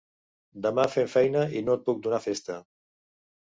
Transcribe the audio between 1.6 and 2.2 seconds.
i no et puc